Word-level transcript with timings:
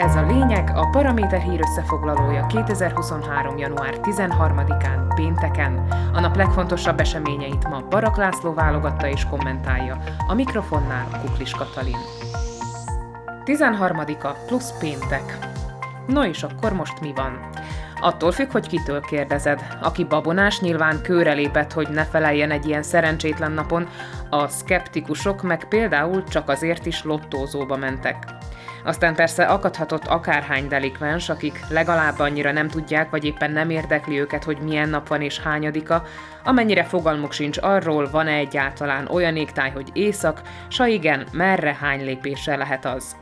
Ez 0.00 0.16
a 0.16 0.26
lényeg 0.26 0.72
a 0.74 0.86
Paraméter 0.86 1.40
hír 1.40 1.60
összefoglalója 1.60 2.46
2023. 2.46 3.58
január 3.58 3.94
13-án, 4.02 5.12
pénteken. 5.14 5.86
A 6.12 6.20
nap 6.20 6.36
legfontosabb 6.36 7.00
eseményeit 7.00 7.68
ma 7.68 7.80
Barak 7.88 8.16
László 8.16 8.54
válogatta 8.54 9.08
és 9.08 9.24
kommentálja. 9.24 10.02
A 10.28 10.34
mikrofonnál 10.34 11.06
Kuklis 11.20 11.50
Katalin. 11.50 11.96
13-a 13.44 14.28
plusz 14.46 14.78
péntek. 14.78 15.38
No 16.06 16.24
és 16.24 16.42
akkor 16.42 16.72
most 16.72 17.00
mi 17.00 17.12
van? 17.14 17.48
Attól 18.00 18.32
függ, 18.32 18.50
hogy 18.50 18.66
kitől 18.66 19.00
kérdezed. 19.00 19.78
Aki 19.82 20.04
babonás, 20.04 20.60
nyilván 20.60 21.02
kőre 21.02 21.32
lépett, 21.32 21.72
hogy 21.72 21.88
ne 21.88 22.04
feleljen 22.04 22.50
egy 22.50 22.66
ilyen 22.66 22.82
szerencsétlen 22.82 23.52
napon, 23.52 23.88
a 24.30 24.48
szkeptikusok 24.48 25.42
meg 25.42 25.64
például 25.68 26.24
csak 26.24 26.48
azért 26.48 26.86
is 26.86 27.04
lottózóba 27.04 27.76
mentek. 27.76 28.39
Aztán 28.84 29.14
persze 29.14 29.44
akadhatott 29.44 30.06
akárhány 30.06 30.68
delikvens, 30.68 31.28
akik 31.28 31.60
legalább 31.68 32.18
annyira 32.18 32.52
nem 32.52 32.68
tudják, 32.68 33.10
vagy 33.10 33.24
éppen 33.24 33.50
nem 33.50 33.70
érdekli 33.70 34.20
őket, 34.20 34.44
hogy 34.44 34.58
milyen 34.58 34.88
nap 34.88 35.08
van 35.08 35.22
és 35.22 35.40
hányadika, 35.40 36.04
amennyire 36.44 36.84
fogalmuk 36.84 37.32
sincs 37.32 37.58
arról, 37.60 38.10
van-e 38.10 38.32
egyáltalán 38.32 39.06
olyan 39.06 39.36
égtáj, 39.36 39.70
hogy 39.70 39.88
éjszak, 39.92 40.40
s 40.68 40.76
ha 40.76 40.86
igen, 40.86 41.26
merre 41.32 41.76
hány 41.80 42.04
lépésre 42.04 42.56
lehet 42.56 42.84
az. 42.84 43.16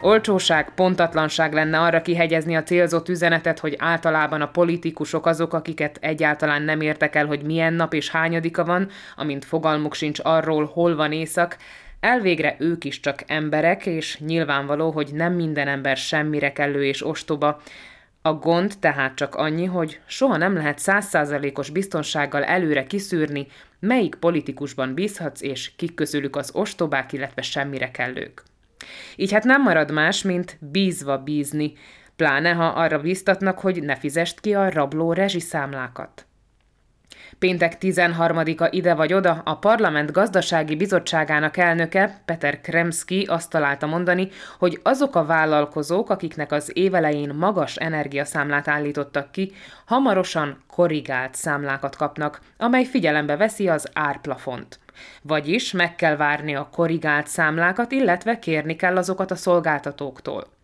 Olcsóság, 0.00 0.70
pontatlanság 0.74 1.52
lenne 1.52 1.80
arra 1.80 2.02
kihegyezni 2.02 2.56
a 2.56 2.62
célzott 2.62 3.08
üzenetet, 3.08 3.58
hogy 3.58 3.76
általában 3.78 4.40
a 4.40 4.50
politikusok 4.50 5.26
azok, 5.26 5.52
akiket 5.52 5.98
egyáltalán 6.00 6.62
nem 6.62 6.80
értek 6.80 7.14
el, 7.14 7.26
hogy 7.26 7.42
milyen 7.42 7.72
nap 7.72 7.94
és 7.94 8.10
hányadika 8.10 8.64
van, 8.64 8.88
amint 9.16 9.44
fogalmuk 9.44 9.94
sincs 9.94 10.20
arról, 10.22 10.70
hol 10.72 10.96
van 10.96 11.12
éjszak, 11.12 11.56
Elvégre 12.00 12.56
ők 12.58 12.84
is 12.84 13.00
csak 13.00 13.22
emberek, 13.26 13.86
és 13.86 14.18
nyilvánvaló, 14.18 14.90
hogy 14.90 15.10
nem 15.12 15.32
minden 15.32 15.68
ember 15.68 15.96
semmire 15.96 16.52
kellő 16.52 16.84
és 16.84 17.06
ostoba. 17.06 17.60
A 18.22 18.32
gond 18.32 18.72
tehát 18.80 19.14
csak 19.14 19.34
annyi, 19.34 19.64
hogy 19.64 20.00
soha 20.06 20.36
nem 20.36 20.54
lehet 20.54 20.78
százszázalékos 20.78 21.70
biztonsággal 21.70 22.44
előre 22.44 22.84
kiszűrni, 22.84 23.46
melyik 23.80 24.14
politikusban 24.14 24.94
bízhatsz, 24.94 25.42
és 25.42 25.72
kik 25.76 25.94
közülük 25.94 26.36
az 26.36 26.50
ostobák, 26.54 27.12
illetve 27.12 27.42
semmire 27.42 27.90
kellők. 27.90 28.42
Így 29.16 29.32
hát 29.32 29.44
nem 29.44 29.62
marad 29.62 29.90
más, 29.90 30.22
mint 30.22 30.56
bízva 30.60 31.18
bízni, 31.18 31.72
pláne 32.16 32.52
ha 32.52 32.66
arra 32.66 33.00
bíztatnak, 33.00 33.58
hogy 33.58 33.82
ne 33.82 33.96
fizest 33.96 34.40
ki 34.40 34.54
a 34.54 34.70
rabló 34.70 35.12
rezsiszámlákat. 35.12 36.27
Péntek 37.38 37.76
13-a 37.80 38.68
ide 38.70 38.94
vagy 38.94 39.12
oda 39.12 39.40
a 39.44 39.56
Parlament 39.56 40.12
Gazdasági 40.12 40.76
Bizottságának 40.76 41.56
elnöke, 41.56 42.20
Peter 42.24 42.60
Kremski 42.60 43.24
azt 43.24 43.50
találta 43.50 43.86
mondani, 43.86 44.28
hogy 44.58 44.80
azok 44.82 45.16
a 45.16 45.24
vállalkozók, 45.24 46.10
akiknek 46.10 46.52
az 46.52 46.70
évelején 46.74 47.34
magas 47.34 47.76
energiaszámlát 47.76 48.68
állítottak 48.68 49.30
ki, 49.30 49.52
hamarosan 49.84 50.62
korrigált 50.66 51.34
számlákat 51.34 51.96
kapnak, 51.96 52.40
amely 52.56 52.84
figyelembe 52.84 53.36
veszi 53.36 53.68
az 53.68 53.88
árplafont. 53.92 54.78
Vagyis 55.22 55.72
meg 55.72 55.94
kell 55.94 56.16
várni 56.16 56.54
a 56.54 56.68
korrigált 56.72 57.26
számlákat, 57.26 57.92
illetve 57.92 58.38
kérni 58.38 58.76
kell 58.76 58.96
azokat 58.96 59.30
a 59.30 59.36
szolgáltatóktól. 59.36 60.57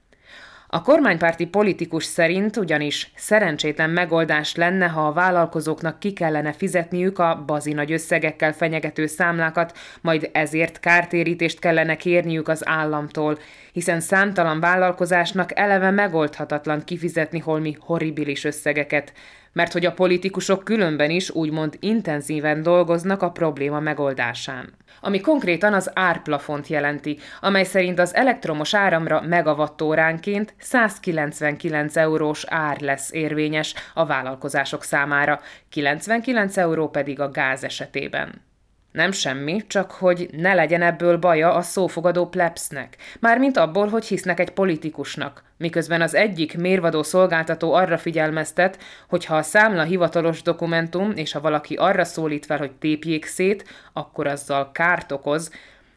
A 0.74 0.82
kormánypárti 0.82 1.46
politikus 1.46 2.04
szerint 2.04 2.56
ugyanis 2.56 3.10
szerencsétlen 3.16 3.90
megoldás 3.90 4.54
lenne, 4.54 4.86
ha 4.86 5.06
a 5.06 5.12
vállalkozóknak 5.12 5.98
ki 5.98 6.12
kellene 6.12 6.52
fizetniük 6.52 7.18
a 7.18 7.42
bazi 7.46 7.72
nagy 7.72 7.92
összegekkel 7.92 8.52
fenyegető 8.52 9.06
számlákat, 9.06 9.78
majd 10.00 10.30
ezért 10.32 10.80
kártérítést 10.80 11.58
kellene 11.58 11.96
kérniük 11.96 12.48
az 12.48 12.68
államtól, 12.68 13.38
hiszen 13.72 14.00
számtalan 14.00 14.60
vállalkozásnak 14.60 15.58
eleve 15.58 15.90
megoldhatatlan 15.90 16.84
kifizetni 16.84 17.38
holmi 17.38 17.76
horribilis 17.80 18.44
összegeket, 18.44 19.12
mert 19.54 19.72
hogy 19.72 19.86
a 19.86 19.92
politikusok 19.92 20.64
különben 20.64 21.10
is 21.10 21.30
úgymond 21.30 21.76
intenzíven 21.80 22.62
dolgoznak 22.62 23.22
a 23.22 23.30
probléma 23.30 23.80
megoldásán. 23.80 24.72
Ami 25.00 25.20
konkrétan 25.20 25.74
az 25.74 25.90
árplafont 25.94 26.66
jelenti, 26.66 27.18
amely 27.40 27.64
szerint 27.64 27.98
az 27.98 28.14
elektromos 28.14 28.74
áramra 28.74 29.20
megawattóránként 29.20 30.54
199 30.58 31.96
eurós 31.96 32.44
ár 32.48 32.80
lesz 32.80 33.12
érvényes 33.12 33.74
a 33.94 34.06
vállalkozások 34.06 34.82
számára, 34.82 35.40
99 35.68 36.56
euró 36.56 36.88
pedig 36.88 37.20
a 37.20 37.30
gáz 37.30 37.64
esetében. 37.64 38.42
Nem 38.92 39.12
semmi, 39.12 39.66
csak 39.66 39.90
hogy 39.90 40.28
ne 40.32 40.54
legyen 40.54 40.82
ebből 40.82 41.16
baja 41.16 41.54
a 41.54 41.62
szófogadó 41.62 42.26
plebsnek, 42.28 42.96
mármint 43.20 43.56
abból, 43.56 43.88
hogy 43.88 44.04
hisznek 44.04 44.40
egy 44.40 44.50
politikusnak, 44.50 45.42
miközben 45.64 46.02
az 46.02 46.14
egyik 46.14 46.56
mérvadó 46.56 47.02
szolgáltató 47.02 47.72
arra 47.72 47.98
figyelmeztet, 47.98 48.78
hogy 49.08 49.24
ha 49.24 49.36
a 49.36 49.42
számla 49.42 49.82
hivatalos 49.82 50.42
dokumentum, 50.42 51.12
és 51.14 51.32
ha 51.32 51.40
valaki 51.40 51.74
arra 51.74 52.04
szólít 52.04 52.46
fel, 52.46 52.58
hogy 52.58 52.72
tépjék 52.72 53.24
szét, 53.24 53.64
akkor 53.92 54.26
azzal 54.26 54.72
kárt 54.72 55.12
okoz, 55.12 55.50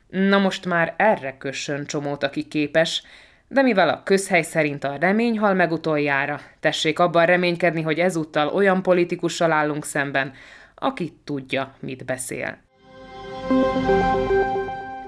na 0.09 0.37
most 0.37 0.65
már 0.65 0.93
erre 0.97 1.37
kössön 1.37 1.85
csomót, 1.85 2.23
aki 2.23 2.43
képes, 2.43 3.03
de 3.47 3.61
mivel 3.61 3.89
a 3.89 4.01
közhely 4.03 4.41
szerint 4.41 4.83
a 4.83 4.97
remény 4.99 5.39
hal 5.39 5.53
meg 5.53 5.71
utoljára, 5.71 6.39
tessék 6.59 6.99
abban 6.99 7.25
reménykedni, 7.25 7.81
hogy 7.81 7.99
ezúttal 7.99 8.47
olyan 8.47 8.81
politikussal 8.81 9.51
állunk 9.51 9.85
szemben, 9.85 10.33
aki 10.75 11.13
tudja, 11.23 11.75
mit 11.79 12.05
beszél. 12.05 12.57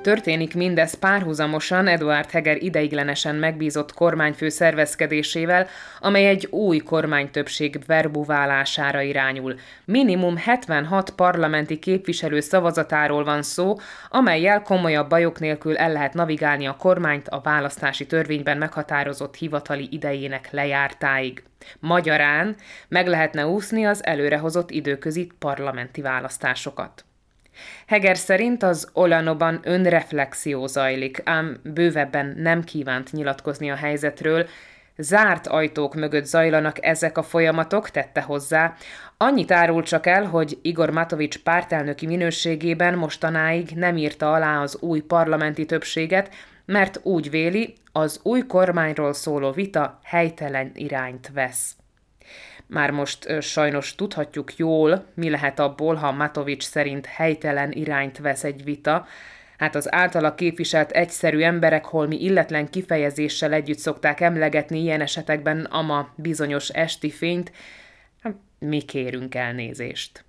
Történik 0.09 0.55
mindez 0.55 0.93
párhuzamosan 0.93 1.87
Eduard 1.87 2.29
Heger 2.29 2.63
ideiglenesen 2.63 3.35
megbízott 3.35 3.93
kormányfő 3.93 4.49
szervezkedésével, 4.49 5.67
amely 5.99 6.27
egy 6.27 6.47
új 6.51 6.77
kormánytöbbség 6.77 7.79
verbuválására 7.85 9.01
irányul. 9.01 9.55
Minimum 9.85 10.37
76 10.37 11.09
parlamenti 11.09 11.79
képviselő 11.79 12.39
szavazatáról 12.39 13.23
van 13.23 13.41
szó, 13.41 13.75
amelyel 14.09 14.61
komolyabb 14.61 15.09
bajok 15.09 15.39
nélkül 15.39 15.77
el 15.77 15.91
lehet 15.91 16.13
navigálni 16.13 16.67
a 16.67 16.75
kormányt 16.75 17.27
a 17.27 17.41
választási 17.43 18.05
törvényben 18.05 18.57
meghatározott 18.57 19.35
hivatali 19.35 19.87
idejének 19.91 20.51
lejártáig. 20.51 21.43
Magyarán 21.79 22.55
meg 22.87 23.07
lehetne 23.07 23.47
úszni 23.47 23.85
az 23.85 24.05
előrehozott 24.05 24.71
időközi 24.71 25.31
parlamenti 25.39 26.01
választásokat. 26.01 27.03
Heger 27.87 28.17
szerint 28.17 28.63
az 28.63 28.89
Olanoban 28.93 29.59
önreflexió 29.63 30.67
zajlik, 30.67 31.21
ám 31.23 31.59
bővebben 31.63 32.33
nem 32.37 32.63
kívánt 32.63 33.11
nyilatkozni 33.11 33.71
a 33.71 33.75
helyzetről, 33.75 34.47
zárt 34.97 35.47
ajtók 35.47 35.95
mögött 35.95 36.25
zajlanak 36.25 36.85
ezek 36.85 37.17
a 37.17 37.23
folyamatok, 37.23 37.89
tette 37.89 38.21
hozzá. 38.21 38.73
Annyit 39.17 39.51
árul 39.51 39.83
csak 39.83 40.05
el, 40.05 40.25
hogy 40.25 40.57
Igor 40.61 40.89
Matovics 40.89 41.37
pártelnöki 41.37 42.05
minőségében 42.05 42.97
mostanáig 42.97 43.69
nem 43.75 43.97
írta 43.97 44.33
alá 44.33 44.61
az 44.61 44.77
új 44.79 44.99
parlamenti 44.99 45.65
többséget, 45.65 46.33
mert 46.65 46.99
úgy 47.03 47.29
véli, 47.29 47.73
az 47.91 48.19
új 48.23 48.45
kormányról 48.45 49.13
szóló 49.13 49.51
vita 49.51 49.99
helytelen 50.03 50.71
irányt 50.73 51.31
vesz. 51.33 51.78
Már 52.71 52.91
most 52.91 53.41
sajnos 53.41 53.95
tudhatjuk 53.95 54.57
jól, 54.57 55.05
mi 55.13 55.29
lehet 55.29 55.59
abból, 55.59 55.95
ha 55.95 56.11
Matovics 56.11 56.63
szerint 56.63 57.05
helytelen 57.05 57.71
irányt 57.71 58.17
vesz 58.17 58.43
egy 58.43 58.63
vita, 58.63 59.07
Hát 59.59 59.75
az 59.75 59.93
általa 59.93 60.35
képviselt 60.35 60.91
egyszerű 60.91 61.41
emberek 61.41 61.85
holmi 61.85 62.23
illetlen 62.23 62.69
kifejezéssel 62.69 63.53
együtt 63.53 63.77
szokták 63.77 64.19
emlegetni 64.19 64.79
ilyen 64.79 65.01
esetekben 65.01 65.63
ama 65.63 66.09
bizonyos 66.15 66.69
esti 66.69 67.11
fényt, 67.11 67.51
hát 68.23 68.35
mi 68.59 68.81
kérünk 68.81 69.35
elnézést. 69.35 70.25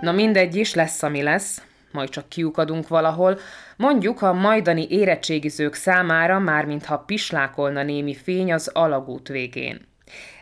Na 0.00 0.12
mindegy 0.12 0.54
is, 0.54 0.74
lesz, 0.74 1.02
ami 1.02 1.22
lesz, 1.22 1.62
majd 1.92 2.08
csak 2.08 2.28
kiukadunk 2.28 2.88
valahol, 2.88 3.38
mondjuk 3.76 4.22
a 4.22 4.32
majdani 4.32 4.86
érettségizők 4.90 5.74
számára 5.74 6.38
már 6.38 6.64
mintha 6.64 6.98
pislákolna 6.98 7.82
némi 7.82 8.14
fény 8.14 8.52
az 8.52 8.68
alagút 8.68 9.28
végén. 9.28 9.93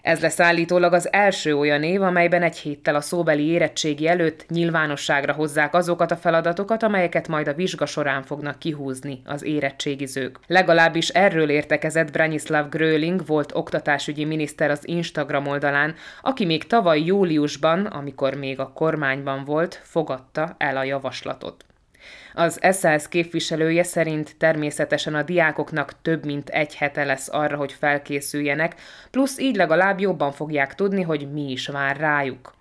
Ez 0.03 0.21
lesz 0.21 0.41
állítólag 0.41 0.93
az 0.93 1.13
első 1.13 1.57
olyan 1.57 1.83
év, 1.83 2.03
amelyben 2.03 2.43
egy 2.43 2.57
héttel 2.57 2.95
a 2.95 3.01
szóbeli 3.01 3.47
érettségi 3.47 4.09
előtt 4.09 4.47
nyilvánosságra 4.49 5.33
hozzák 5.33 5.75
azokat 5.75 6.11
a 6.11 6.17
feladatokat, 6.17 6.83
amelyeket 6.83 7.29
majd 7.29 7.49
a 7.49 7.55
vizsga 7.55 7.87
során 7.87 8.23
fognak 8.23 8.59
kihúzni 8.59 9.21
az 9.25 9.43
érettségizők. 9.43 10.39
Legalábbis 10.47 11.09
erről 11.09 11.51
értekezett 11.51 12.13
Branislav 12.13 12.69
Gröling 12.69 13.27
volt 13.27 13.55
oktatásügyi 13.55 14.25
miniszter 14.25 14.71
az 14.71 14.89
Instagram 14.89 15.47
oldalán, 15.47 15.95
aki 16.23 16.45
még 16.45 16.67
tavaly 16.67 17.01
júliusban, 17.01 17.87
amikor 17.87 18.35
még 18.35 18.61
a 18.61 18.73
kormányban 18.73 19.45
volt, 19.45 19.81
fogadta 19.85 20.55
el 20.59 20.77
a 20.77 20.85
javaslatot. 20.85 21.65
Az 22.35 22.59
SZSZ 22.71 23.09
képviselője 23.09 23.83
szerint 23.83 24.37
természetesen 24.39 25.15
a 25.15 25.23
diákoknak 25.23 25.93
több 26.03 26.25
mint 26.25 26.49
egy 26.49 26.75
hete 26.75 27.05
lesz 27.05 27.29
arra, 27.33 27.57
hogy 27.57 27.73
felkészüljenek, 27.73 28.75
plusz 29.11 29.39
így 29.39 29.57
legalább 29.57 30.01
jobban 30.01 30.33
fogják 30.33 30.75
tudni, 30.75 31.03
hogy 31.03 31.33
mi 31.33 31.51
is 31.51 31.67
vár 31.67 31.97
rájuk. 31.97 32.55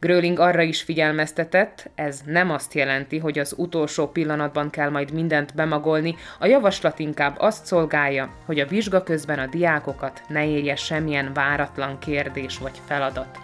Gröling 0.00 0.38
arra 0.38 0.62
is 0.62 0.82
figyelmeztetett, 0.82 1.90
ez 1.94 2.20
nem 2.26 2.50
azt 2.50 2.74
jelenti, 2.74 3.18
hogy 3.18 3.38
az 3.38 3.54
utolsó 3.56 4.08
pillanatban 4.08 4.70
kell 4.70 4.90
majd 4.90 5.12
mindent 5.12 5.54
bemagolni, 5.54 6.14
a 6.38 6.46
javaslat 6.46 6.98
inkább 6.98 7.34
azt 7.38 7.66
szolgálja, 7.66 8.34
hogy 8.44 8.60
a 8.60 8.66
vizsga 8.66 9.02
közben 9.02 9.38
a 9.38 9.46
diákokat 9.46 10.22
ne 10.28 10.46
érje 10.46 10.76
semmilyen 10.76 11.32
váratlan 11.32 11.98
kérdés 11.98 12.58
vagy 12.58 12.80
feladat. 12.86 13.38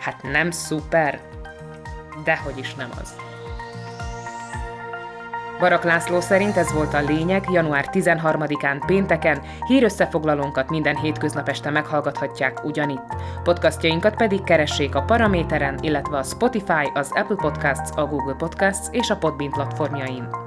Hát 0.00 0.22
nem 0.22 0.50
szuper, 0.50 1.20
dehogy 2.24 2.58
is 2.58 2.74
nem 2.74 2.90
az. 3.00 3.25
Barak 5.58 5.84
László 5.84 6.20
szerint 6.20 6.56
ez 6.56 6.72
volt 6.72 6.94
a 6.94 7.00
lényeg, 7.00 7.44
január 7.50 7.88
13-án 7.92 8.82
pénteken, 8.86 9.42
hírösszefoglalónkat 9.66 10.70
minden 10.70 10.96
hétköznap 10.96 11.48
este 11.48 11.70
meghallgathatják 11.70 12.64
ugyanitt. 12.64 13.14
Podcastjainkat 13.42 14.16
pedig 14.16 14.44
keressék 14.44 14.94
a 14.94 15.02
Paraméteren, 15.02 15.78
illetve 15.80 16.18
a 16.18 16.22
Spotify, 16.22 16.90
az 16.94 17.10
Apple 17.14 17.36
Podcasts, 17.36 17.90
a 17.96 18.06
Google 18.06 18.34
Podcasts 18.34 18.86
és 18.90 19.10
a 19.10 19.16
Podbean 19.16 19.50
platformjain. 19.50 20.45